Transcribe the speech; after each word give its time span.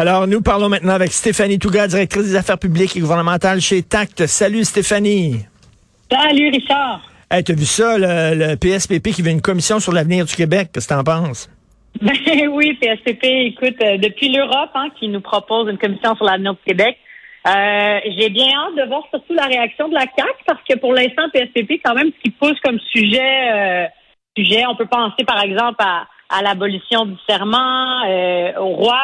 Alors, 0.00 0.28
nous 0.28 0.40
parlons 0.40 0.68
maintenant 0.68 0.92
avec 0.92 1.10
Stéphanie 1.10 1.58
Touga, 1.58 1.88
directrice 1.88 2.22
des 2.22 2.36
affaires 2.36 2.56
publiques 2.56 2.96
et 2.96 3.00
gouvernementales 3.00 3.60
chez 3.60 3.82
TACT. 3.82 4.28
Salut 4.28 4.62
Stéphanie. 4.62 5.40
Salut 6.08 6.50
Richard. 6.50 7.00
Hey, 7.28 7.42
t'as 7.42 7.54
vu 7.54 7.64
ça, 7.64 7.98
le, 7.98 8.54
PSPP 8.54 9.08
qui 9.08 9.22
veut 9.22 9.32
une 9.32 9.40
commission 9.40 9.80
sur 9.80 9.90
l'avenir 9.90 10.24
du 10.24 10.36
Québec? 10.36 10.68
Qu'est-ce 10.72 10.86
que 10.86 10.94
t'en 10.94 11.02
penses? 11.02 11.50
Ben 12.00 12.14
oui, 12.48 12.74
PSPP, 12.74 13.24
écoute, 13.24 13.74
euh, 13.82 13.98
depuis 13.98 14.28
l'Europe, 14.28 14.70
hein, 14.74 14.86
qui 15.00 15.08
nous 15.08 15.20
propose 15.20 15.68
une 15.68 15.78
commission 15.78 16.14
sur 16.14 16.26
l'avenir 16.26 16.52
du 16.52 16.60
Québec, 16.64 16.96
euh, 17.48 17.98
j'ai 18.16 18.30
bien 18.30 18.46
hâte 18.46 18.76
de 18.76 18.86
voir 18.86 19.02
surtout 19.10 19.34
la 19.34 19.46
réaction 19.46 19.88
de 19.88 19.94
la 19.94 20.06
CAC 20.06 20.36
parce 20.46 20.62
que 20.62 20.78
pour 20.78 20.94
l'instant, 20.94 21.24
PSPP, 21.32 21.80
quand 21.84 21.94
même, 21.96 22.12
ce 22.16 22.22
qui 22.22 22.30
pousse 22.30 22.60
comme 22.62 22.78
sujet, 22.94 23.50
euh, 23.52 23.86
sujet, 24.36 24.64
on 24.68 24.76
peut 24.76 24.86
penser 24.86 25.24
par 25.26 25.42
exemple 25.42 25.78
à, 25.80 26.06
à 26.28 26.42
l'abolition 26.42 27.06
du 27.06 27.16
serment 27.28 28.02
au 28.58 28.68
roi, 28.68 29.00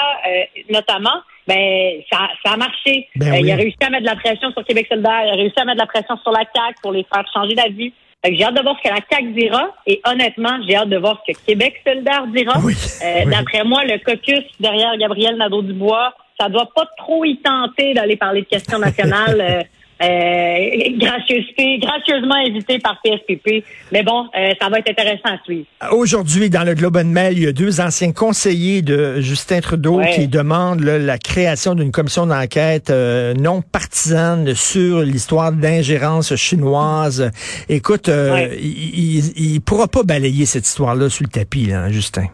notamment. 0.70 1.22
Ben, 1.46 2.00
ça, 2.10 2.28
ça 2.44 2.52
a 2.52 2.56
marché. 2.56 3.06
Ben 3.16 3.34
il 3.34 3.50
a 3.50 3.56
réussi 3.56 3.76
à 3.82 3.90
mettre 3.90 4.04
de 4.04 4.08
la 4.08 4.16
pression 4.16 4.50
sur 4.52 4.64
Québec 4.64 4.86
solidaire, 4.88 5.24
il 5.26 5.30
a 5.30 5.34
réussi 5.34 5.58
à 5.58 5.64
mettre 5.64 5.76
de 5.76 5.82
la 5.82 5.86
pression 5.86 6.16
sur 6.22 6.32
la 6.32 6.44
CAC 6.46 6.76
pour 6.82 6.92
les 6.92 7.04
faire 7.04 7.24
changer 7.32 7.54
d'avis 7.54 7.92
j'ai 8.32 8.44
hâte 8.44 8.54
de 8.54 8.62
voir 8.62 8.76
ce 8.78 8.88
que 8.88 8.94
la 8.94 9.00
CAQ 9.10 9.32
dira 9.32 9.68
et 9.86 10.00
honnêtement, 10.06 10.58
j'ai 10.66 10.76
hâte 10.76 10.88
de 10.88 10.96
voir 10.96 11.22
ce 11.26 11.32
que 11.32 11.38
Québec 11.44 11.80
solidaire 11.86 12.26
dira. 12.28 12.58
Euh, 12.58 13.30
d'après 13.30 13.64
moi, 13.64 13.84
le 13.84 13.98
caucus 13.98 14.44
derrière 14.60 14.96
Gabriel 14.96 15.36
Nadeau-Dubois, 15.36 16.14
ça 16.40 16.48
doit 16.48 16.70
pas 16.74 16.86
trop 16.96 17.24
y 17.24 17.38
tenter 17.42 17.94
d'aller 17.94 18.16
parler 18.16 18.42
de 18.42 18.46
questions 18.46 18.78
nationales. 18.78 19.66
Euh, 20.02 20.08
euh, 20.74 21.78
gracieusement 21.78 22.34
invité 22.34 22.78
par 22.78 23.00
PSPP. 23.02 23.64
Mais 23.92 24.02
bon, 24.02 24.28
euh, 24.36 24.52
ça 24.60 24.68
va 24.68 24.78
être 24.78 24.90
intéressant 24.90 25.34
à 25.34 25.42
suivre. 25.44 25.66
Aujourd'hui, 25.92 26.50
dans 26.50 26.64
le 26.64 26.74
Globe 26.74 26.96
and 26.96 27.04
Mail, 27.04 27.38
il 27.38 27.44
y 27.44 27.46
a 27.46 27.52
deux 27.52 27.80
anciens 27.80 28.12
conseillers 28.12 28.82
de 28.82 29.20
Justin 29.20 29.60
Trudeau 29.60 30.00
qui 30.14 30.28
demandent 30.28 30.82
la 30.82 31.18
création 31.18 31.74
d'une 31.74 31.92
commission 31.92 32.26
d'enquête 32.26 32.90
euh, 32.90 33.34
non 33.34 33.62
partisane 33.62 34.54
sur 34.54 35.00
l'histoire 35.00 35.52
d'ingérence 35.52 36.34
chinoise. 36.36 37.30
Écoute, 37.68 38.08
il, 38.08 39.54
ne 39.54 39.58
pourra 39.60 39.88
pas 39.88 40.02
balayer 40.02 40.46
cette 40.46 40.66
histoire-là 40.66 41.08
sous 41.08 41.24
le 41.24 41.30
tapis, 41.30 41.66
là, 41.66 41.90
Justin. 41.90 42.26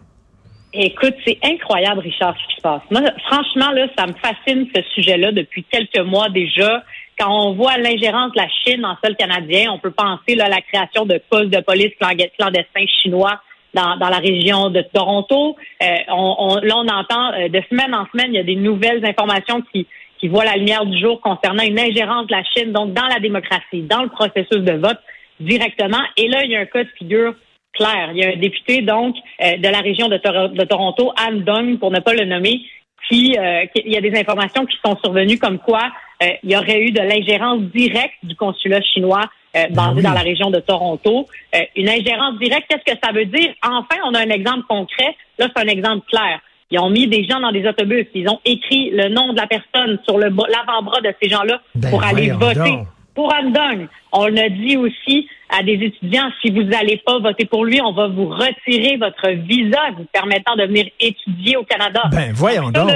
Écoute, 0.73 1.15
c'est 1.25 1.39
incroyable, 1.43 2.01
Richard, 2.01 2.37
ce 2.41 2.49
qui 2.49 2.57
se 2.57 2.61
passe. 2.61 2.83
Moi, 2.91 3.03
franchement, 3.27 3.73
là, 3.73 3.89
ça 3.99 4.07
me 4.07 4.13
fascine 4.13 4.69
ce 4.75 4.83
sujet-là 4.95 5.33
depuis 5.33 5.65
quelques 5.65 6.07
mois 6.07 6.29
déjà 6.29 6.85
quand 7.21 7.49
on 7.49 7.53
voit 7.53 7.77
l'ingérence 7.77 8.33
de 8.33 8.39
la 8.39 8.49
Chine 8.49 8.85
en 8.85 8.97
sol 9.05 9.15
canadien, 9.15 9.71
on 9.73 9.79
peut 9.79 9.91
penser 9.91 10.35
là, 10.37 10.47
à 10.47 10.49
la 10.49 10.63
création 10.63 11.05
de 11.05 11.21
postes 11.29 11.51
de 11.51 11.61
police 11.61 11.93
clandestins 11.99 12.87
chinois 13.03 13.41
dans, 13.75 13.97
la 13.99 14.19
région 14.19 14.71
de 14.71 14.81
Toronto. 14.81 15.57
Euh, 15.83 15.87
on, 16.09 16.57
là, 16.63 16.79
on 16.79 16.89
entend 16.89 17.33
euh, 17.35 17.49
de 17.49 17.63
semaine 17.69 17.95
en 17.95 18.07
semaine, 18.11 18.29
il 18.33 18.37
y 18.37 18.39
a 18.39 18.43
des 18.43 18.57
nouvelles 18.57 19.05
informations 19.05 19.63
qui, 19.71 19.87
qui 20.19 20.29
voient 20.29 20.45
la 20.45 20.57
lumière 20.57 20.87
du 20.87 20.99
jour 20.99 21.21
concernant 21.21 21.63
une 21.63 21.79
ingérence 21.79 22.27
de 22.27 22.33
la 22.33 22.43
Chine, 22.43 22.73
donc 22.73 22.95
dans 22.95 23.07
la 23.07 23.21
démocratie, 23.21 23.83
dans 23.83 24.03
le 24.03 24.09
processus 24.09 24.63
de 24.63 24.73
vote 24.73 24.99
directement. 25.39 26.03
Et 26.17 26.29
là, 26.29 26.45
il 26.45 26.51
y 26.51 26.57
a 26.57 26.61
un 26.61 26.67
cas 26.67 26.85
de 26.85 26.91
figure 26.99 27.35
clair. 27.75 28.11
Il 28.13 28.19
y 28.19 28.25
a 28.25 28.31
un 28.31 28.37
député, 28.37 28.81
donc, 28.81 29.15
euh, 29.45 29.57
de 29.59 29.69
la 29.69 29.81
région 29.81 30.09
de, 30.09 30.65
Toronto, 30.65 31.13
Anne 31.17 31.43
Dong, 31.45 31.79
pour 31.79 31.91
ne 31.91 32.01
pas 32.01 32.15
le 32.15 32.25
nommer, 32.25 32.63
qui, 33.09 33.35
il 33.37 33.93
y 33.93 33.97
a 33.97 34.01
des 34.01 34.19
informations 34.19 34.67
qui 34.67 34.77
sont 34.85 34.97
survenues 35.03 35.39
comme 35.39 35.59
quoi 35.59 35.81
euh, 35.85 35.89
il 36.21 36.51
y 36.51 36.57
aurait 36.57 36.83
eu 36.83 36.91
de 36.91 37.01
l'ingérence 37.01 37.63
directe 37.75 38.15
du 38.23 38.37
consulat 38.37 38.83
chinois 38.83 39.29
euh, 39.57 39.67
basé 39.71 39.97
ben 39.97 40.11
dans 40.11 40.13
la 40.13 40.21
région 40.21 40.51
de 40.51 40.61
Toronto. 40.61 41.27
Euh, 41.57 41.59
une 41.75 41.89
ingérence 41.89 42.39
directe, 42.39 42.67
qu'est-ce 42.69 42.95
que 42.95 42.99
ça 43.03 43.13
veut 43.13 43.25
dire? 43.25 43.53
Enfin, 43.65 43.97
on 44.07 44.15
a 44.15 44.21
un 44.21 44.31
exemple 44.31 44.65
concret. 44.69 45.17
Là, 45.39 45.49
c'est 45.55 45.63
un 45.63 45.67
exemple 45.67 46.07
clair. 46.09 46.39
Ils 46.71 46.79
ont 46.79 46.89
mis 46.89 47.09
des 47.09 47.25
gens 47.25 47.41
dans 47.41 47.51
des 47.51 47.67
autobus. 47.67 48.07
Ils 48.15 48.29
ont 48.29 48.39
écrit 48.45 48.91
le 48.91 49.09
nom 49.09 49.33
de 49.33 49.39
la 49.39 49.49
personne 49.49 49.99
sur 50.05 50.19
l'avant-bras 50.19 51.01
de 51.01 51.13
ces 51.21 51.29
gens-là 51.29 51.61
ben 51.75 51.91
pour 51.91 52.05
aller 52.05 52.31
voter. 52.31 52.79
Pour 53.13 53.35
Andong, 53.35 53.89
on 54.13 54.37
a 54.37 54.49
dit 54.49 54.77
aussi 54.77 55.29
à 55.49 55.65
des 55.65 55.73
étudiants, 55.73 56.31
si 56.41 56.53
vous 56.53 56.63
n'allez 56.63 56.99
pas 57.05 57.19
voter 57.19 57.45
pour 57.45 57.65
lui, 57.65 57.81
on 57.83 57.93
va 57.93 58.07
vous 58.07 58.29
retirer 58.29 58.99
votre 58.99 59.31
visa 59.31 59.81
vous 59.97 60.07
permettant 60.13 60.55
de 60.55 60.63
venir 60.63 60.87
étudier 61.01 61.57
au 61.57 61.65
Canada. 61.65 62.03
Ben, 62.13 62.31
voyons 62.33 62.71
donc. 62.71 62.89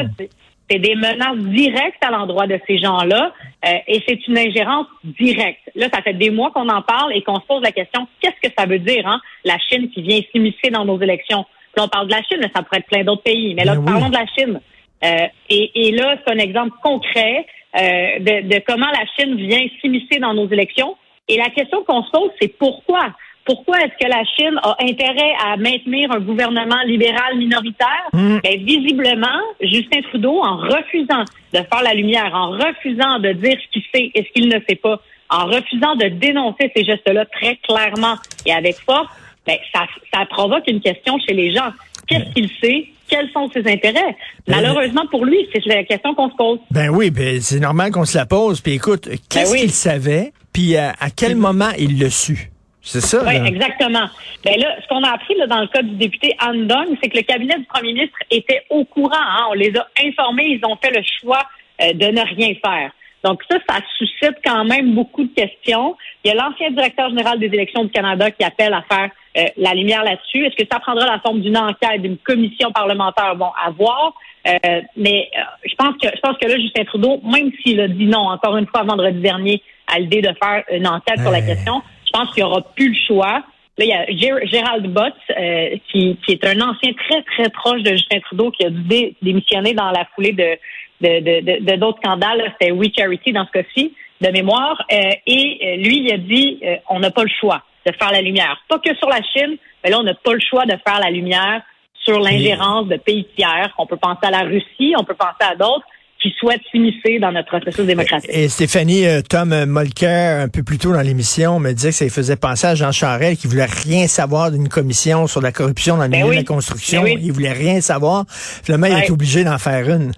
C'est 0.70 0.78
des 0.78 0.94
menaces 0.94 1.38
directes 1.38 2.02
à 2.02 2.10
l'endroit 2.10 2.46
de 2.46 2.58
ces 2.66 2.78
gens-là 2.78 3.32
euh, 3.66 3.76
et 3.86 4.02
c'est 4.08 4.26
une 4.26 4.38
ingérence 4.38 4.86
directe. 5.04 5.60
Là, 5.74 5.88
ça 5.92 6.00
fait 6.02 6.14
des 6.14 6.30
mois 6.30 6.50
qu'on 6.52 6.68
en 6.68 6.82
parle 6.82 7.12
et 7.14 7.22
qu'on 7.22 7.38
se 7.38 7.46
pose 7.46 7.62
la 7.62 7.72
question, 7.72 8.06
qu'est-ce 8.20 8.48
que 8.48 8.54
ça 8.56 8.66
veut 8.66 8.78
dire, 8.78 9.06
hein, 9.06 9.20
la 9.44 9.58
Chine 9.58 9.90
qui 9.90 10.02
vient 10.02 10.20
s'immiscer 10.32 10.70
dans 10.70 10.84
nos 10.84 11.00
élections? 11.00 11.44
Là, 11.76 11.84
on 11.84 11.88
parle 11.88 12.06
de 12.06 12.12
la 12.12 12.22
Chine, 12.22 12.38
mais 12.40 12.50
ça 12.54 12.62
pourrait 12.62 12.78
être 12.78 12.86
plein 12.86 13.04
d'autres 13.04 13.22
pays. 13.22 13.54
Mais 13.54 13.64
là, 13.64 13.74
ben 13.74 13.84
parlons 13.84 14.08
de 14.08 14.14
la 14.14 14.26
Chine. 14.26 14.60
Euh, 15.04 15.26
et, 15.50 15.88
et, 15.88 15.92
là, 15.92 16.16
c'est 16.24 16.32
un 16.32 16.38
exemple 16.38 16.76
concret 16.82 17.46
euh, 17.76 18.18
de, 18.20 18.48
de 18.48 18.62
comment 18.66 18.86
la 18.86 19.04
Chine 19.18 19.36
vient 19.36 19.66
s'immiscer 19.80 20.18
dans 20.18 20.32
nos 20.32 20.48
élections. 20.48 20.96
Et 21.28 21.36
la 21.36 21.50
question 21.50 21.82
qu'on 21.84 22.02
se 22.04 22.10
pose, 22.10 22.30
c'est 22.40 22.56
pourquoi? 22.58 23.14
Pourquoi 23.44 23.78
est-ce 23.80 24.02
que 24.02 24.08
la 24.08 24.24
Chine 24.36 24.58
a 24.62 24.74
intérêt 24.80 25.32
à 25.44 25.56
maintenir 25.56 26.10
un 26.10 26.20
gouvernement 26.20 26.80
libéral 26.86 27.36
minoritaire? 27.36 28.08
Mm. 28.12 28.38
Ben, 28.42 28.64
visiblement, 28.64 29.40
Justin 29.60 30.00
Trudeau, 30.08 30.40
en 30.42 30.56
refusant 30.56 31.24
de 31.52 31.58
faire 31.58 31.82
la 31.82 31.94
lumière, 31.94 32.30
en 32.32 32.52
refusant 32.52 33.18
de 33.18 33.32
dire 33.32 33.56
ce 33.62 33.72
qu'il 33.72 33.82
sait 33.94 34.10
et 34.14 34.24
ce 34.24 34.32
qu'il 34.32 34.48
ne 34.48 34.58
sait 34.66 34.76
pas, 34.76 35.00
en 35.28 35.46
refusant 35.46 35.94
de 35.96 36.08
dénoncer 36.08 36.72
ces 36.74 36.84
gestes-là 36.84 37.26
très 37.26 37.56
clairement 37.56 38.16
et 38.46 38.52
avec 38.52 38.76
force, 38.76 39.08
ben, 39.46 39.56
ça, 39.74 39.86
ça 40.12 40.24
provoque 40.26 40.64
une 40.66 40.80
question 40.80 41.18
chez 41.26 41.34
les 41.34 41.52
gens. 41.52 41.70
Qu'est-ce 42.06 42.32
qu'il 42.32 42.48
sait? 42.62 42.86
Quels 43.08 43.30
sont 43.32 43.50
ses 43.52 43.70
intérêts? 43.70 44.16
Ben, 44.46 44.56
Malheureusement 44.56 45.06
pour 45.10 45.26
lui, 45.26 45.46
c'est 45.52 45.64
la 45.66 45.84
question 45.84 46.14
qu'on 46.14 46.30
se 46.30 46.36
pose. 46.36 46.58
Ben 46.70 46.88
oui, 46.88 47.10
ben 47.10 47.40
c'est 47.40 47.60
normal 47.60 47.90
qu'on 47.90 48.06
se 48.06 48.16
la 48.16 48.24
pose. 48.24 48.62
Puis 48.62 48.72
écoute, 48.72 49.08
qu'est-ce 49.28 49.52
ben 49.52 49.60
qu'il 49.60 49.70
savait? 49.70 50.32
Puis 50.52 50.76
à, 50.76 50.94
à 50.98 51.10
quel 51.10 51.36
moment 51.36 51.70
il 51.78 51.98
l'a 51.98 52.08
su? 52.08 52.50
C'est 52.84 53.00
ça. 53.00 53.24
Oui, 53.26 53.34
exactement. 53.46 54.06
Ben 54.44 54.60
là, 54.60 54.76
ce 54.82 54.86
qu'on 54.88 55.02
a 55.02 55.10
appris 55.10 55.34
là, 55.36 55.46
dans 55.46 55.62
le 55.62 55.68
cas 55.68 55.82
du 55.82 55.96
député 55.96 56.36
Andong, 56.40 56.96
c'est 57.02 57.08
que 57.08 57.16
le 57.16 57.22
cabinet 57.22 57.56
du 57.58 57.64
premier 57.64 57.94
ministre 57.94 58.18
était 58.30 58.62
au 58.68 58.84
courant. 58.84 59.14
Hein. 59.14 59.46
On 59.50 59.54
les 59.54 59.74
a 59.76 59.88
informés. 60.04 60.60
Ils 60.60 60.66
ont 60.66 60.76
fait 60.76 60.94
le 60.94 61.02
choix 61.20 61.42
euh, 61.82 61.94
de 61.94 62.06
ne 62.06 62.20
rien 62.20 62.54
faire. 62.62 62.90
Donc 63.24 63.42
ça, 63.50 63.56
ça 63.66 63.76
suscite 63.96 64.36
quand 64.44 64.66
même 64.66 64.94
beaucoup 64.94 65.24
de 65.24 65.34
questions. 65.34 65.96
Il 66.22 66.28
y 66.28 66.30
a 66.30 66.34
l'ancien 66.34 66.70
directeur 66.70 67.08
général 67.08 67.38
des 67.38 67.46
élections 67.46 67.84
du 67.84 67.90
Canada 67.90 68.30
qui 68.30 68.44
appelle 68.44 68.74
à 68.74 68.82
faire 68.82 69.10
euh, 69.38 69.46
la 69.56 69.72
lumière 69.72 70.04
là-dessus. 70.04 70.44
Est-ce 70.44 70.62
que 70.62 70.68
ça 70.70 70.78
prendra 70.78 71.06
la 71.06 71.18
forme 71.20 71.40
d'une 71.40 71.56
enquête, 71.56 72.02
d'une 72.02 72.18
commission 72.18 72.70
parlementaire? 72.70 73.34
Bon, 73.34 73.50
à 73.64 73.70
voir. 73.70 74.12
Euh, 74.46 74.82
mais 74.94 75.30
je 75.64 75.74
pense 75.74 75.94
que 75.96 76.08
je 76.14 76.20
pense 76.20 76.36
que 76.36 76.46
là, 76.46 76.58
Justin 76.58 76.84
Trudeau, 76.84 77.18
même 77.24 77.50
s'il 77.62 77.80
a 77.80 77.88
dit 77.88 78.04
non, 78.04 78.28
encore 78.28 78.58
une 78.58 78.66
fois 78.66 78.82
vendredi 78.82 79.20
dernier, 79.20 79.62
à 79.86 79.98
l'idée 79.98 80.20
de 80.20 80.34
faire 80.42 80.64
une 80.70 80.86
enquête 80.86 81.20
sur 81.20 81.30
la 81.30 81.40
question, 81.40 81.80
je 81.80 81.93
pense 82.14 82.32
qu'il 82.32 82.44
n'y 82.44 82.50
aura 82.50 82.62
plus 82.74 82.90
le 82.90 83.06
choix. 83.06 83.42
Là, 83.76 83.84
il 84.08 84.22
y 84.22 84.30
a 84.30 84.46
Gérald 84.46 84.86
Bott, 84.86 85.14
euh, 85.30 85.76
qui, 85.90 86.16
est 86.28 86.46
un 86.46 86.60
ancien 86.60 86.92
très, 86.92 87.22
très 87.22 87.50
proche 87.50 87.82
de 87.82 87.90
Justin 87.90 88.20
Trudeau, 88.20 88.50
qui 88.52 88.64
a 88.64 88.70
dû 88.70 89.16
démissionner 89.20 89.74
dans 89.74 89.90
la 89.90 90.04
foulée 90.14 90.32
de 90.32 90.56
de 91.00 91.76
d'autres 91.76 91.98
scandales. 92.02 92.40
C'était 92.52 92.70
We 92.70 92.88
Charity 92.96 93.32
dans 93.32 93.44
ce 93.46 93.50
cas-ci, 93.50 93.94
de 94.20 94.30
mémoire. 94.30 94.80
Euh, 94.92 94.96
et 95.26 95.58
euh, 95.60 95.76
lui, 95.76 95.98
il 96.04 96.12
a 96.12 96.18
dit 96.18 96.60
on 96.88 97.00
n'a 97.00 97.10
pas 97.10 97.24
le 97.24 97.30
choix 97.40 97.62
de 97.84 97.92
faire 97.92 98.12
la 98.12 98.22
lumière. 98.22 98.62
Pas 98.68 98.78
que 98.78 98.94
sur 98.96 99.08
la 99.08 99.20
Chine, 99.22 99.56
mais 99.82 99.90
là, 99.90 99.98
on 99.98 100.04
n'a 100.04 100.14
pas 100.14 100.32
le 100.32 100.40
choix 100.40 100.64
de 100.64 100.76
faire 100.86 101.00
la 101.00 101.10
lumière 101.10 101.62
sur 102.04 102.20
l'ingérence 102.20 102.86
de 102.86 102.96
pays 102.96 103.26
tiers. 103.36 103.74
On 103.76 103.86
peut 103.86 103.96
penser 103.96 104.24
à 104.24 104.30
la 104.30 104.42
Russie, 104.42 104.94
on 104.96 105.04
peut 105.04 105.14
penser 105.14 105.50
à 105.50 105.56
d'autres 105.56 105.86
qui 106.24 106.34
souhaitent 106.38 106.62
s'immiscer 106.72 107.18
dans 107.18 107.32
notre 107.32 107.48
processus 107.48 107.84
démocratique. 107.84 108.30
Et 108.32 108.48
Stéphanie, 108.48 109.06
euh, 109.06 109.20
Tom 109.20 109.66
Molker, 109.66 110.40
un 110.40 110.48
peu 110.48 110.62
plus 110.62 110.78
tôt 110.78 110.90
dans 110.90 111.02
l'émission, 111.02 111.60
me 111.60 111.72
disait 111.72 111.90
que 111.90 111.96
ça 111.96 112.08
faisait 112.08 112.36
penser 112.36 112.66
à 112.66 112.74
Jean 112.74 112.92
Charest 112.92 113.42
qui 113.42 113.46
voulait 113.46 113.66
rien 113.66 114.06
savoir 114.06 114.50
d'une 114.50 114.70
commission 114.70 115.26
sur 115.26 115.42
la 115.42 115.52
corruption 115.52 115.98
dans 115.98 116.04
le 116.04 116.08
ben 116.08 116.22
milieu 116.22 116.30
de 116.30 116.38
la 116.38 116.44
construction. 116.44 117.02
Ben 117.02 117.18
Il 117.20 117.30
voulait 117.30 117.52
rien 117.52 117.82
savoir. 117.82 118.24
Finalement, 118.28 118.86
il 118.86 119.04
est 119.04 119.10
obligé 119.10 119.44
d'en 119.44 119.58
faire 119.58 119.86
une. 119.90 120.12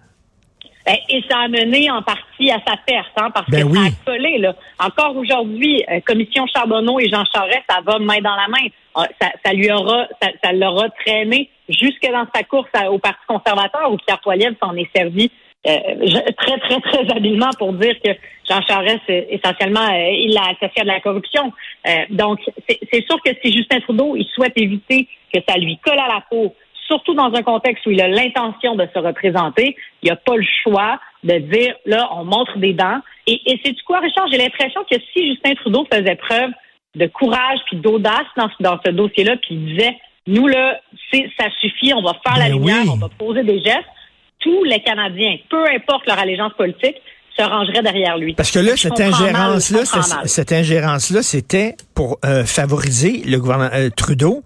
Ben, 0.87 0.95
et 1.09 1.25
ça 1.29 1.39
a 1.39 1.49
mené 1.49 1.91
en 1.91 2.03
partie 2.03 2.53
à 2.53 2.61
sa 2.65 2.77
perte, 2.87 3.11
hein, 3.17 3.31
parce 3.35 3.47
que 3.47 3.59
ça 3.59 3.67
a 3.67 4.05
collé. 4.07 4.39
Là. 4.39 4.55
Encore 4.79 5.17
aujourd'hui, 5.17 5.83
euh, 5.91 5.99
Commission 6.07 6.47
Charbonneau 6.47 7.01
et 7.01 7.09
Jean 7.09 7.25
Charest, 7.35 7.65
ça 7.69 7.81
va 7.85 7.99
main 7.99 8.21
dans 8.21 8.37
la 8.37 8.47
main. 8.47 8.69
Ah, 8.95 9.09
ça, 9.45 9.53
lui 9.53 9.73
aura, 9.73 10.07
ça, 10.23 10.53
l'aura 10.53 10.89
traîné 11.05 11.51
jusque 11.69 12.09
dans 12.09 12.27
sa 12.33 12.45
course 12.45 12.71
au 12.89 13.01
Parti 13.01 13.19
conservateur, 13.27 13.91
où 13.91 13.97
Pierre 13.97 14.21
Poilievre 14.21 14.55
s'en 14.63 14.77
est 14.77 14.89
servi 14.97 15.33
euh, 15.67 16.33
très, 16.37 16.59
très, 16.59 16.81
très 16.81 17.17
habilement 17.17 17.51
pour 17.59 17.73
dire 17.73 17.95
que 18.05 18.11
Jean 18.49 18.63
Charest, 18.63 19.03
essentiellement, 19.09 19.81
euh, 19.81 20.11
il 20.11 20.33
l'a 20.33 20.43
associé 20.43 20.83
à 20.83 20.83
de 20.83 20.89
la 20.89 21.01
corruption. 21.01 21.53
Euh, 21.87 21.91
donc, 22.11 22.41
c'est 22.69 23.05
sûr 23.07 23.21
que 23.23 23.31
si 23.43 23.53
Justin 23.53 23.81
Trudeau, 23.81 24.17
il 24.17 24.27
souhaite 24.27 24.53
éviter 24.57 25.09
que 25.33 25.41
ça 25.49 25.57
lui 25.57 25.79
colle 25.85 25.99
à 25.99 26.09
la 26.09 26.23
peau, 26.31 26.55
surtout 26.87 27.15
dans 27.15 27.35
un 27.35 27.43
contexte 27.43 27.85
où 27.87 27.91
il 27.91 28.01
a 28.01 28.09
l'intention 28.09 28.77
de 28.77 28.87
se 28.95 28.99
représenter, 28.99 29.77
il 30.03 30.09
n'a 30.09 30.17
pas 30.17 30.37
le 30.37 30.47
choix 30.63 31.01
de 31.25 31.39
dire, 31.39 31.75
là, 31.85 32.09
on 32.13 32.25
montre 32.25 32.59
des 32.59 32.73
dents. 32.73 33.01
Et, 33.27 33.41
et 33.47 33.61
c'est 33.65 33.73
du 33.73 33.83
quoi, 33.83 33.99
Richard? 33.99 34.29
J'ai 34.31 34.39
l'impression 34.39 34.83
que 34.89 34.97
si 35.13 35.29
Justin 35.29 35.55
Trudeau 35.55 35.87
faisait 35.93 36.15
preuve 36.15 36.51
de 36.95 37.07
courage 37.07 37.59
puis 37.67 37.77
d'audace 37.79 38.27
dans, 38.37 38.49
dans 38.61 38.79
ce 38.85 38.91
dossier-là, 38.91 39.37
puis 39.37 39.57
il 39.57 39.67
disait, 39.67 39.97
nous, 40.27 40.47
là, 40.47 40.81
ça 41.39 41.47
suffit, 41.61 41.93
on 41.95 42.03
va 42.03 42.15
faire 42.27 42.39
la 42.39 42.49
ben 42.49 42.55
lumière, 42.55 42.85
on 42.89 42.97
va 42.97 43.09
poser 43.09 43.43
des 43.43 43.61
gestes, 43.61 43.85
tous 44.47 44.63
les 44.63 44.79
Canadiens, 44.79 45.39
peu 45.51 45.65
importe 45.69 46.07
leur 46.07 46.21
allégeance 46.21 46.53
politique, 46.53 47.03
se 47.39 47.43
rangerait 47.43 47.83
derrière 47.83 48.17
lui. 48.17 48.35
Parce 48.35 48.51
que 48.51 48.59
là, 48.59 48.77
cette 48.77 49.01
ingérence-là, 49.01 49.81
cette 50.25 50.53
ingérence-là, 50.53 51.23
c'était 51.23 51.77
pour 51.95 52.19
euh, 52.25 52.45
favoriser 52.45 53.23
le 53.27 53.39
gouvernement 53.39 53.71
euh, 53.73 53.91
Trudeau. 53.95 54.43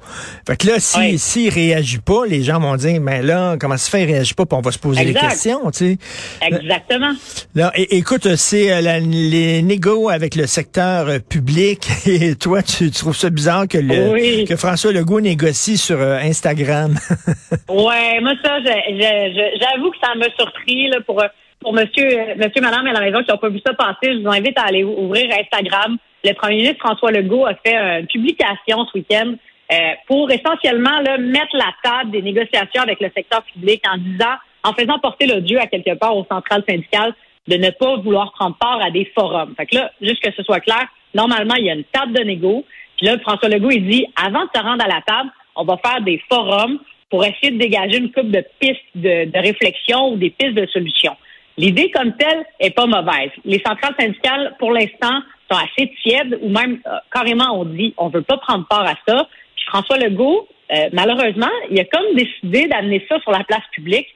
Fait 0.46 0.56
que 0.56 0.66
là, 0.66 0.74
si 0.78 1.18
s'il 1.18 1.52
réagit 1.52 1.98
pas, 1.98 2.26
les 2.26 2.42
gens 2.42 2.60
vont 2.60 2.76
dire, 2.76 3.00
mais 3.00 3.22
là, 3.22 3.56
comment 3.60 3.76
ça 3.76 3.90
fait, 3.90 4.02
il 4.02 4.12
réagit 4.12 4.34
pas, 4.34 4.46
puis 4.46 4.56
on 4.56 4.60
va 4.60 4.72
se 4.72 4.78
poser 4.78 5.04
des 5.04 5.14
questions, 5.14 5.70
tu 5.70 5.78
sais. 5.78 5.98
Exactement. 6.42 7.12
Là, 7.54 7.72
écoute, 7.74 8.36
c'est 8.36 8.72
euh, 8.72 9.00
les 9.00 9.62
négos 9.62 10.08
avec 10.08 10.34
le 10.34 10.46
secteur 10.46 11.06
public, 11.28 11.88
et 12.06 12.34
toi, 12.36 12.62
tu, 12.62 12.90
trouves 12.90 13.16
ça 13.16 13.30
bizarre 13.30 13.68
que 13.68 13.78
le, 13.78 14.46
que 14.46 14.56
François 14.56 14.92
Legault 14.92 15.20
négocie 15.20 15.76
sur 15.76 16.00
Instagram? 16.00 16.98
ouais, 17.68 18.20
moi 18.20 18.32
ça, 18.44 18.58
j'avoue 18.60 19.90
que 19.90 19.98
ça 20.02 20.14
m'a 20.16 20.26
surpris 20.36 20.88
là 20.88 20.98
pour 21.06 21.22
pour 21.60 21.72
monsieur, 21.74 22.06
euh, 22.06 22.34
monsieur, 22.36 22.62
madame 22.62 22.86
à 22.86 22.92
la 22.92 23.00
maison 23.00 23.22
qui 23.22 23.30
n'ont 23.30 23.38
pas 23.38 23.48
vu 23.48 23.60
ça 23.64 23.74
passer, 23.74 24.14
je 24.14 24.22
vous 24.22 24.28
invite 24.28 24.58
à 24.58 24.62
aller 24.62 24.82
ouvrir 24.82 25.30
Instagram. 25.32 25.96
Le 26.24 26.32
premier 26.32 26.56
ministre 26.56 26.78
François 26.80 27.12
Legault 27.12 27.46
a 27.46 27.54
fait 27.54 27.76
une 28.00 28.06
publication 28.06 28.86
ce 28.86 28.98
week-end 28.98 29.34
euh, 29.72 29.76
pour 30.06 30.30
essentiellement 30.30 31.00
là, 31.00 31.18
mettre 31.18 31.54
la 31.54 31.72
table 31.82 32.10
des 32.10 32.22
négociations 32.22 32.82
avec 32.82 33.00
le 33.00 33.10
secteur 33.14 33.42
public 33.44 33.82
en 33.88 33.98
disant, 33.98 34.34
en 34.64 34.72
faisant 34.72 34.98
porter 34.98 35.26
le 35.26 35.40
dieu 35.40 35.60
à 35.60 35.66
quelque 35.66 35.94
part 35.94 36.16
aux 36.16 36.26
centrales 36.30 36.64
syndicales 36.68 37.14
de 37.46 37.56
ne 37.56 37.70
pas 37.70 37.96
vouloir 37.96 38.32
prendre 38.32 38.56
part 38.56 38.80
à 38.82 38.90
des 38.90 39.10
forums. 39.14 39.54
Fait 39.56 39.66
que 39.66 39.76
là, 39.76 39.90
juste 40.00 40.22
que 40.22 40.32
ce 40.32 40.42
soit 40.42 40.60
clair, 40.60 40.86
normalement, 41.14 41.54
il 41.54 41.66
y 41.66 41.70
a 41.70 41.74
une 41.74 41.84
table 41.84 42.12
de 42.12 42.22
négo. 42.22 42.64
Puis 42.96 43.06
là, 43.06 43.18
François 43.20 43.48
Legault, 43.48 43.70
il 43.70 43.88
dit, 43.88 44.06
avant 44.16 44.44
de 44.44 44.50
se 44.54 44.62
rendre 44.62 44.84
à 44.84 44.88
la 44.88 45.00
table, 45.06 45.30
on 45.56 45.64
va 45.64 45.78
faire 45.78 46.00
des 46.02 46.22
forums 46.28 46.78
pour 47.08 47.24
essayer 47.24 47.50
de 47.50 47.58
dégager 47.58 47.98
une 47.98 48.12
coupe 48.12 48.30
de 48.30 48.44
pistes 48.60 48.80
de, 48.94 49.24
de 49.24 49.38
réflexion 49.38 50.12
ou 50.12 50.16
des 50.16 50.30
pistes 50.30 50.54
de 50.54 50.66
solutions. 50.66 51.16
L'idée 51.60 51.90
comme 51.90 52.16
telle 52.16 52.42
est 52.58 52.70
pas 52.70 52.86
mauvaise. 52.86 53.30
Les 53.44 53.60
centrales 53.60 53.94
syndicales, 53.98 54.56
pour 54.58 54.72
l'instant, 54.72 55.20
sont 55.50 55.58
assez 55.58 55.92
tièdes 56.02 56.38
ou 56.40 56.48
même 56.48 56.80
euh, 56.86 56.96
carrément 57.12 57.60
on 57.60 57.66
dit 57.66 57.92
on 57.98 58.08
veut 58.08 58.22
pas 58.22 58.38
prendre 58.38 58.66
part 58.66 58.86
à 58.86 58.94
ça. 59.06 59.28
Puis 59.56 59.66
François 59.66 59.98
Legault, 59.98 60.48
euh, 60.72 60.88
malheureusement, 60.94 61.50
il 61.70 61.78
a 61.78 61.84
comme 61.84 62.14
décidé 62.14 62.66
d'amener 62.66 63.04
ça 63.10 63.20
sur 63.20 63.30
la 63.30 63.44
place 63.44 63.66
publique. 63.72 64.06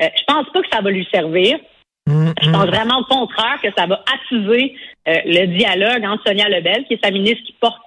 Euh, 0.00 0.06
je 0.16 0.22
pense 0.28 0.46
pas 0.52 0.60
que 0.62 0.68
ça 0.72 0.80
va 0.80 0.90
lui 0.92 1.08
servir. 1.12 1.58
Mm-hmm. 2.08 2.34
Je 2.40 2.50
pense 2.50 2.66
vraiment 2.66 3.00
au 3.00 3.04
contraire 3.04 3.58
que 3.60 3.68
ça 3.76 3.86
va 3.86 4.04
attiser 4.14 4.76
le 5.06 5.46
dialogue 5.46 6.04
entre 6.04 6.22
Sonia 6.24 6.48
Lebel, 6.48 6.84
qui 6.84 6.94
est 6.94 7.04
sa 7.04 7.10
ministre 7.10 7.42
qui 7.44 7.56
porte 7.60 7.80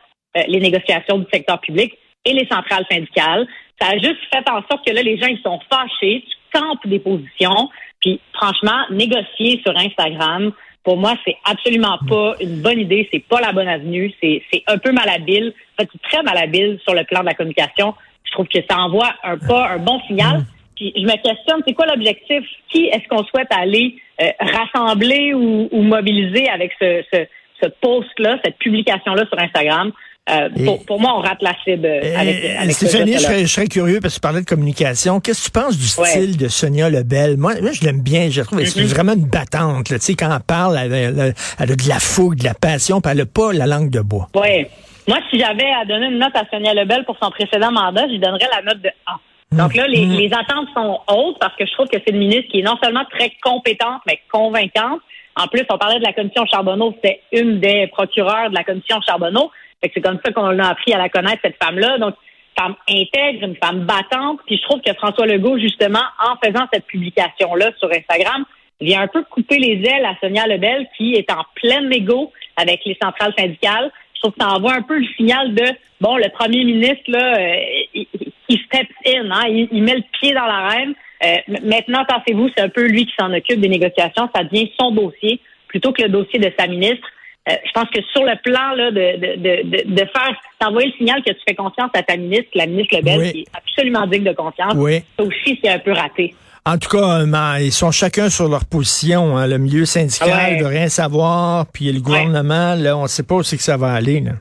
les 0.48 0.60
négociations 0.60 1.20
du 1.20 1.26
secteur 1.32 1.62
public, 1.62 1.94
et 2.26 2.34
les 2.34 2.48
centrales 2.48 2.86
syndicales. 2.92 3.48
Ça 3.80 3.90
a 3.90 3.94
juste 3.98 4.20
fait 4.34 4.50
en 4.50 4.62
sorte 4.70 4.86
que 4.86 4.94
là, 4.94 5.02
les 5.02 5.18
gens, 5.18 5.28
ils 5.28 5.42
sont 5.42 5.60
fâchés, 5.70 6.26
tu 6.28 6.60
campes 6.60 6.86
des 6.88 7.00
positions. 7.00 7.70
Puis 8.06 8.20
franchement, 8.34 8.86
négocier 8.92 9.60
sur 9.66 9.76
Instagram, 9.76 10.52
pour 10.84 10.98
moi, 10.98 11.16
c'est 11.26 11.36
absolument 11.44 11.98
pas 12.08 12.36
une 12.40 12.62
bonne 12.62 12.80
idée. 12.80 13.10
C'est 13.12 13.24
pas 13.28 13.42
la 13.42 13.52
bonne 13.52 13.68
avenue. 13.68 14.14
C'est, 14.22 14.44
un 14.68 14.78
peu 14.78 14.92
malhabile. 14.92 15.54
En 15.74 15.82
fait, 15.82 15.90
c'est 15.92 16.02
très 16.04 16.22
malhabile 16.22 16.80
sur 16.84 16.94
le 16.94 17.04
plan 17.04 17.22
de 17.22 17.26
la 17.26 17.34
communication. 17.34 17.96
Je 18.24 18.32
trouve 18.34 18.48
que 18.48 18.60
ça 18.70 18.78
envoie 18.78 19.10
un 19.24 19.40
pas, 19.40 19.70
un 19.72 19.80
bon 19.80 20.00
signal. 20.02 20.46
Puis 20.76 20.94
je 20.96 21.02
me 21.02 21.16
questionne, 21.16 21.64
c'est 21.66 21.74
quoi 21.74 21.88
l'objectif? 21.88 22.44
Qui 22.70 22.86
est-ce 22.86 23.08
qu'on 23.10 23.24
souhaite 23.24 23.48
aller 23.50 23.96
euh, 24.22 24.30
rassembler 24.40 25.34
ou, 25.34 25.82
mobiliser 25.82 26.48
avec 26.50 26.74
ce, 26.80 27.04
ce, 27.12 27.26
ce 27.64 27.70
post-là, 27.82 28.38
cette 28.44 28.60
publication-là 28.60 29.26
sur 29.26 29.40
Instagram? 29.40 29.92
Euh, 30.28 30.50
pour, 30.88 31.00
moi, 31.00 31.14
on 31.16 31.20
rate 31.20 31.42
la 31.42 31.54
cible 31.64 31.86
avec, 31.86 32.46
avec 32.58 32.72
Stéphanie, 32.72 33.14
je 33.14 33.46
serais, 33.46 33.68
curieux 33.68 34.00
parce 34.02 34.16
que 34.16 34.20
tu 34.20 34.22
parlais 34.22 34.42
de 34.42 34.46
communication. 34.46 35.20
Qu'est-ce 35.20 35.42
que 35.42 35.46
tu 35.46 35.52
penses 35.52 35.78
du 35.78 35.86
style 35.86 36.36
de 36.36 36.48
Sonia 36.48 36.90
Lebel? 36.90 37.38
Moi, 37.38 37.54
moi 37.62 37.72
je 37.72 37.86
l'aime 37.86 38.02
bien. 38.02 38.30
Je 38.32 38.42
trouve 38.42 38.64
c'est 38.66 38.82
mm-hmm. 38.82 38.88
vraiment 38.88 39.14
une 39.14 39.28
battante. 39.28 39.86
Tu 39.86 40.00
sais, 40.00 40.16
quand 40.16 40.34
elle 40.34 40.42
parle, 40.42 40.78
elle, 40.78 41.36
a 41.60 41.66
de 41.66 41.90
la 41.90 42.00
fougue, 42.00 42.38
de 42.38 42.44
la 42.44 42.56
passion, 42.56 43.02
puis 43.02 43.12
elle 43.12 43.20
n'a 43.20 43.26
pas 43.28 43.54
la 43.54 43.68
langue 43.68 43.92
de 43.92 44.02
bois. 44.02 44.28
Oui. 44.36 44.66
Moi, 45.08 45.20
si 45.30 45.40
j'avais 45.40 45.72
à 45.80 45.86
donner 45.86 46.08
une 46.08 46.18
note 46.18 46.36
à 46.36 46.44
Sonia 46.52 46.74
Lebel 46.74 47.06
pour 47.06 47.18
son 47.22 47.30
précédent 47.30 47.72
mandat, 47.72 48.08
je 48.08 48.18
donnerais 48.18 48.50
la 48.52 48.64
note 48.64 48.82
de 48.82 48.90
A. 49.06 49.20
Mm. 49.52 49.58
Donc 49.58 49.76
là, 49.76 49.88
les, 49.88 50.08
mm. 50.08 50.12
les 50.14 50.32
attentes 50.34 50.70
sont 50.74 51.02
hautes 51.08 51.38
parce 51.40 51.56
que 51.56 51.68
je 51.68 51.72
trouve 51.74 51.88
que 51.88 51.98
c'est 52.04 52.12
une 52.12 52.18
ministre 52.18 52.50
qui 52.50 52.62
est 52.62 52.64
non 52.64 52.78
seulement 52.84 53.06
très 53.12 53.32
compétente, 53.44 54.02
mais 54.08 54.20
convaincante. 54.32 55.02
En 55.36 55.48
plus, 55.48 55.66
on 55.70 55.78
parlait 55.78 56.00
de 56.00 56.04
la 56.04 56.14
commission 56.14 56.46
Charbonneau, 56.50 56.96
c'était 56.96 57.22
une 57.32 57.60
des 57.60 57.88
procureurs 57.88 58.50
de 58.50 58.56
la 58.56 58.64
commission 58.64 59.00
Charbonneau 59.06 59.52
c'est 59.82 60.02
comme 60.02 60.20
ça 60.26 60.32
qu'on 60.32 60.60
a 60.60 60.68
appris 60.68 60.94
à 60.94 60.98
la 60.98 61.10
connaître, 61.10 61.42
cette 61.44 61.62
femme-là. 61.64 61.98
Donc, 61.98 62.16
femme 62.58 62.76
intègre, 62.90 63.44
une 63.44 63.56
femme 63.58 63.86
battante. 63.86 64.40
Puis 64.46 64.58
je 64.58 64.64
trouve 64.64 64.82
que 64.82 64.94
François 64.94 65.26
Legault, 65.26 65.60
justement, 65.60 66.04
en 66.20 66.36
faisant 66.44 66.66
cette 66.74 66.86
publication-là 66.86 67.72
sur 67.78 67.90
Instagram, 67.92 68.46
vient 68.82 69.02
un 69.02 69.08
peu 69.08 69.24
couper 69.24 69.58
les 69.58 69.88
ailes 69.88 70.06
à 70.06 70.16
Sonia 70.20 70.48
Lebel, 70.48 70.88
qui 70.98 71.16
est 71.16 71.32
en 71.32 71.44
pleine 71.56 71.92
égo 71.92 72.32
avec 72.58 72.82
les 72.86 72.98
centrales 73.02 73.34
syndicales. 73.38 73.92
Je 74.16 74.22
trouve 74.22 74.34
que 74.34 74.44
ça 74.44 74.54
envoie 74.54 74.74
un 74.74 74.82
peu 74.82 74.98
le 74.98 75.08
signal 75.16 75.54
de, 75.54 75.66
bon, 76.02 76.18
le 76.18 76.30
premier 76.30 76.64
ministre, 76.64 77.04
là, 77.08 77.38
euh, 77.38 77.60
il, 77.94 78.60
step 78.66 78.88
in, 79.06 79.30
hein, 79.32 79.48
il, 79.48 79.84
met 79.84 79.96
le 79.96 80.04
pied 80.20 80.34
dans 80.34 80.46
l'arène. 80.46 80.94
Euh, 81.24 81.38
maintenant, 81.64 82.06
pensez-vous, 82.06 82.50
c'est 82.56 82.64
un 82.64 82.70
peu 82.70 82.86
lui 82.86 83.06
qui 83.06 83.14
s'en 83.18 83.34
occupe 83.34 83.60
des 83.60 83.70
négociations. 83.70 84.30
Ça 84.36 84.44
devient 84.44 84.72
son 84.80 84.92
dossier 84.92 85.40
plutôt 85.68 85.92
que 85.92 86.04
le 86.04 86.10
dossier 86.10 86.40
de 86.40 86.52
sa 86.58 86.68
ministre. 86.68 87.08
Euh, 87.48 87.54
je 87.64 87.72
pense 87.74 87.90
que 87.90 88.02
sur 88.12 88.24
le 88.24 88.36
plan 88.44 88.74
là, 88.76 88.90
de, 88.90 89.18
de, 89.18 89.70
de, 89.70 89.96
de 89.96 90.00
faire 90.00 90.36
t'envoyer 90.60 90.88
le 90.88 90.94
signal 90.94 91.22
que 91.24 91.32
tu 91.32 91.40
fais 91.48 91.54
confiance 91.54 91.92
à 91.94 92.02
ta 92.02 92.18
ministre, 92.18 92.50
la 92.56 92.66
ministre 92.66 92.98
Lebel, 92.98 93.32
qui 93.32 93.42
est 93.42 93.48
absolument 93.56 94.08
digne 94.08 94.24
de 94.24 94.34
confiance, 94.34 94.74
oui. 94.76 95.04
ça 95.18 95.24
aussi, 95.24 95.60
c'est 95.64 95.70
un 95.70 95.80
peu 95.80 95.92
raté. 95.92 96.34
En 96.68 96.80
tout 96.80 96.90
cas, 96.90 97.20
euh, 97.20 97.58
ils 97.60 97.72
sont 97.72 97.92
chacun 97.92 98.30
sur 98.30 98.50
leur 98.50 98.66
position. 98.66 99.38
Hein. 99.38 99.46
Le 99.46 99.60
milieu 99.60 99.86
syndical 99.86 100.58
de 100.58 100.66
rien 100.66 100.90
savoir, 100.90 101.68
puis 101.72 101.92
le 101.92 102.02
gouvernement, 102.02 102.74
là, 102.74 102.98
on 102.98 103.04
ne 103.04 103.08
sait 103.08 103.22
pas 103.22 103.36
où 103.36 103.44
c'est 103.44 103.58
que 103.58 103.64
ça 103.64 103.78
va 103.78 103.94
aller. 103.94 104.22
Là. 104.22 104.32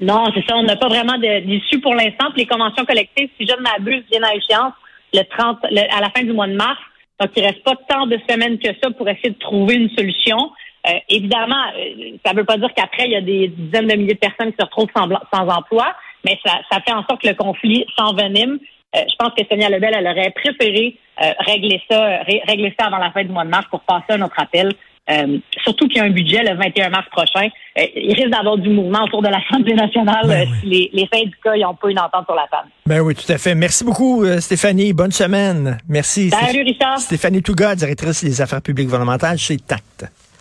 Non, 0.00 0.30
c'est 0.32 0.46
ça. 0.46 0.56
On 0.56 0.62
n'a 0.62 0.76
pas 0.76 0.86
vraiment 0.86 1.18
d'issue 1.18 1.80
pour 1.80 1.94
l'instant. 1.94 2.26
les 2.36 2.46
conventions 2.46 2.84
collectives, 2.84 3.28
si 3.36 3.46
je 3.46 3.52
ne 3.52 3.62
m'abuse, 3.62 4.04
viennent 4.08 4.22
à 4.22 4.34
échéance 4.34 4.74
le 5.12 5.22
30, 5.24 5.64
à 5.64 6.00
la 6.00 6.10
fin 6.10 6.22
du 6.22 6.32
mois 6.32 6.46
de 6.46 6.54
mars. 6.54 6.78
Donc, 7.20 7.30
il 7.34 7.44
reste 7.44 7.64
pas 7.64 7.74
tant 7.88 8.06
de 8.06 8.16
semaines 8.30 8.58
que 8.60 8.68
ça 8.80 8.90
pour 8.92 9.08
essayer 9.08 9.30
de 9.30 9.38
trouver 9.38 9.74
une 9.74 9.90
solution. 9.90 10.52
Euh, 10.88 10.98
évidemment, 11.08 11.64
euh, 11.76 12.16
ça 12.24 12.32
ne 12.32 12.38
veut 12.38 12.44
pas 12.44 12.56
dire 12.56 12.70
qu'après, 12.74 13.06
il 13.06 13.12
y 13.12 13.16
a 13.16 13.20
des 13.20 13.48
dizaines 13.48 13.88
de 13.88 13.94
milliers 13.94 14.14
de 14.14 14.18
personnes 14.18 14.52
qui 14.52 14.56
se 14.58 14.64
retrouvent 14.64 14.90
sans, 14.96 15.08
sans 15.32 15.48
emploi, 15.48 15.94
mais 16.24 16.38
ça, 16.44 16.52
ça, 16.70 16.80
fait 16.80 16.92
en 16.92 17.04
sorte 17.04 17.20
que 17.22 17.28
le 17.28 17.34
conflit 17.34 17.84
s'envenime. 17.96 18.58
Euh, 18.96 19.00
je 19.08 19.16
pense 19.18 19.32
que 19.36 19.44
Sonia 19.50 19.68
Lebel, 19.68 19.94
elle 19.94 20.06
aurait 20.06 20.30
préféré 20.30 20.96
régler 21.40 21.82
ça, 21.90 22.20
régler 22.46 22.72
ça 22.78 22.86
avant 22.86 22.98
la 22.98 23.10
fin 23.10 23.24
du 23.24 23.30
mois 23.30 23.44
de 23.44 23.50
mars 23.50 23.66
pour 23.72 23.80
passer 23.80 24.04
un 24.10 24.22
autre 24.22 24.36
appel. 24.38 24.72
surtout 25.64 25.88
qu'il 25.88 25.96
y 25.96 26.00
a 26.00 26.04
un 26.04 26.10
budget 26.10 26.44
le 26.44 26.54
21 26.54 26.90
mars 26.90 27.08
prochain. 27.10 27.48
il 27.76 28.14
risque 28.14 28.30
d'avoir 28.30 28.56
du 28.56 28.68
mouvement 28.68 29.02
autour 29.02 29.22
de 29.22 29.28
l'Assemblée 29.28 29.74
nationale 29.74 30.28
ben 30.28 30.46
si 30.60 30.66
les, 30.66 30.90
les, 30.92 31.08
syndicats 31.12 31.56
n'ont 31.56 31.74
pas 31.74 31.90
une 31.90 31.98
entente 31.98 32.24
sur 32.24 32.36
la 32.36 32.46
table. 32.48 32.68
Ben 32.86 33.00
oui, 33.00 33.16
tout 33.16 33.32
à 33.32 33.36
fait. 33.36 33.56
Merci 33.56 33.82
beaucoup, 33.82 34.24
Stéphanie. 34.38 34.92
Bonne 34.92 35.10
semaine. 35.10 35.78
Merci. 35.88 36.30
Salut, 36.30 36.62
Richard. 36.62 36.98
Stéphanie 37.00 37.42
Touga, 37.42 37.74
directrice 37.74 38.22
des 38.22 38.40
affaires 38.40 38.62
publiques 38.62 38.86
gouvernementales 38.86 39.38
chez 39.38 39.56
TACT. 39.56 40.06